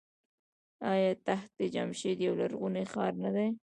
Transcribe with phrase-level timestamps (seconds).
[0.91, 3.47] آیا تخت جمشید یو لرغونی ښار نه دی؟